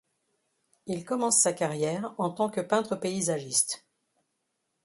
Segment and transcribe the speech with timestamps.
[0.87, 3.85] Il commence sa carrière en tant que peintre paysagiste.